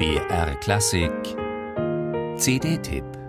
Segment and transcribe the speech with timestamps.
[0.00, 1.36] BR Klassik.
[2.38, 3.19] CD-Tipp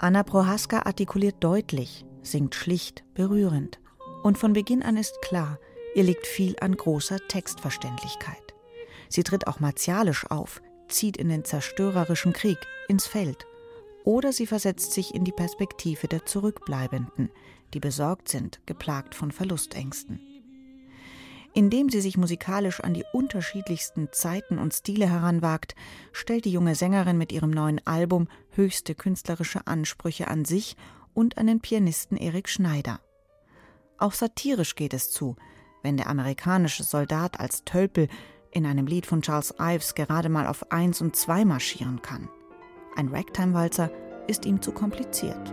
[0.00, 3.80] Anna Prohaska artikuliert deutlich, singt schlicht, berührend.
[4.22, 5.58] Und von Beginn an ist klar,
[5.96, 8.54] ihr liegt viel an großer Textverständlichkeit.
[9.08, 13.46] Sie tritt auch martialisch auf, zieht in den zerstörerischen Krieg, ins Feld.
[14.04, 17.30] Oder sie versetzt sich in die Perspektive der Zurückbleibenden,
[17.74, 20.37] die besorgt sind, geplagt von Verlustängsten.
[21.54, 25.74] Indem sie sich musikalisch an die unterschiedlichsten Zeiten und Stile heranwagt,
[26.12, 30.76] stellt die junge Sängerin mit ihrem neuen Album höchste künstlerische Ansprüche an sich
[31.14, 33.00] und an den Pianisten Erik Schneider.
[33.96, 35.36] Auch satirisch geht es zu,
[35.82, 38.08] wenn der amerikanische Soldat als Tölpel
[38.50, 42.28] in einem Lied von Charles Ives gerade mal auf eins und zwei marschieren kann.
[42.94, 43.90] Ein Ragtime-Walzer
[44.26, 45.52] ist ihm zu kompliziert.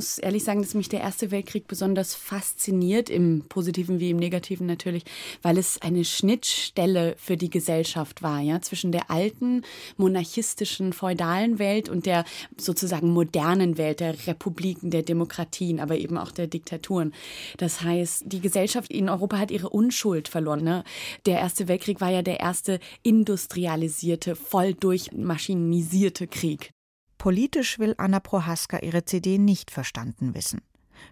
[0.00, 4.66] Muss ehrlich sagen, dass mich der Erste Weltkrieg besonders fasziniert, im Positiven wie im Negativen
[4.66, 5.04] natürlich,
[5.42, 9.60] weil es eine Schnittstelle für die Gesellschaft war, ja, zwischen der alten
[9.98, 12.24] monarchistischen feudalen Welt und der
[12.56, 17.12] sozusagen modernen Welt der Republiken, der Demokratien, aber eben auch der Diktaturen.
[17.58, 20.64] Das heißt, die Gesellschaft in Europa hat ihre Unschuld verloren.
[20.64, 20.82] Ne?
[21.26, 26.72] Der Erste Weltkrieg war ja der erste industrialisierte, voll durchmaschinisierte Krieg.
[27.20, 30.62] Politisch will Anna Prohaska ihre CD nicht verstanden wissen.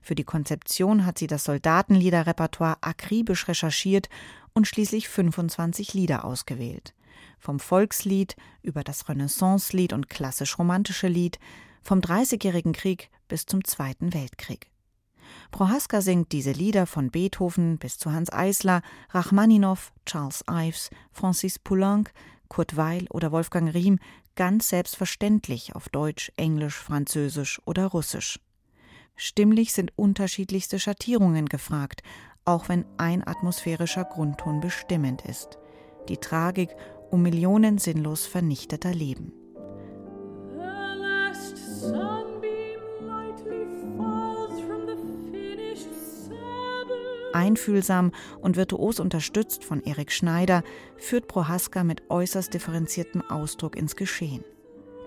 [0.00, 4.08] Für die Konzeption hat sie das Soldatenliederrepertoire akribisch recherchiert
[4.54, 6.94] und schließlich 25 Lieder ausgewählt.
[7.38, 11.38] Vom Volkslied über das Renaissancelied und klassisch-romantische Lied,
[11.82, 14.70] vom Dreißigjährigen Krieg bis zum Zweiten Weltkrieg.
[15.50, 18.80] Prohaska singt diese Lieder von Beethoven bis zu Hans Eisler,
[19.10, 22.10] Rachmaninow, Charles Ives, Francis Poulenc,
[22.48, 23.98] Kurt Weil oder Wolfgang Riem
[24.38, 28.38] ganz selbstverständlich auf Deutsch, Englisch, Französisch oder Russisch.
[29.16, 32.04] Stimmlich sind unterschiedlichste Schattierungen gefragt,
[32.44, 35.58] auch wenn ein atmosphärischer Grundton bestimmend ist.
[36.08, 36.70] Die Tragik
[37.10, 39.32] um Millionen sinnlos vernichteter Leben.
[47.38, 48.10] Einfühlsam
[48.40, 50.64] und virtuos unterstützt von Erik Schneider
[50.96, 54.44] führt Prohaska mit äußerst differenziertem Ausdruck ins Geschehen.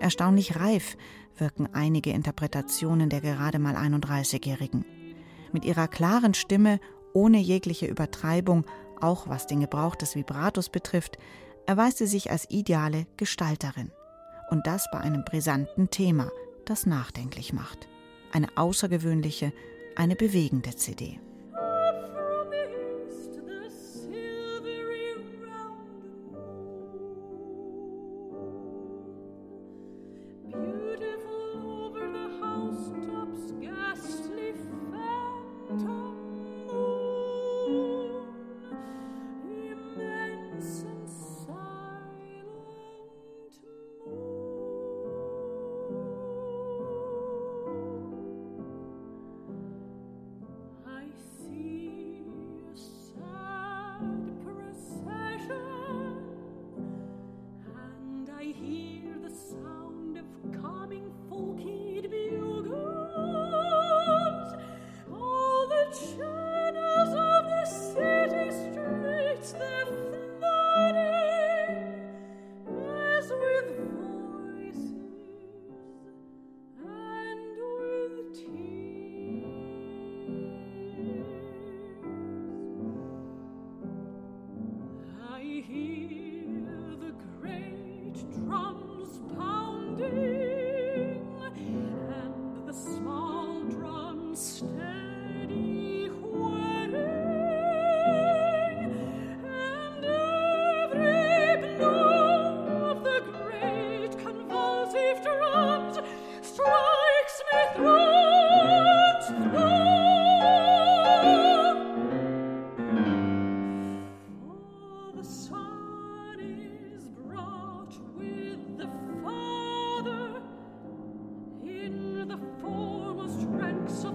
[0.00, 0.96] Erstaunlich reif
[1.36, 4.86] wirken einige Interpretationen der gerade mal 31-Jährigen.
[5.52, 6.80] Mit ihrer klaren Stimme,
[7.12, 8.64] ohne jegliche Übertreibung,
[8.98, 11.18] auch was den Gebrauch des Vibratos betrifft,
[11.66, 13.92] erweist sie sich als ideale Gestalterin.
[14.50, 16.30] Und das bei einem brisanten Thema,
[16.64, 17.88] das nachdenklich macht.
[18.32, 19.52] Eine außergewöhnliche,
[19.96, 21.20] eine bewegende CD.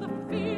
[0.08, 0.57] the fear.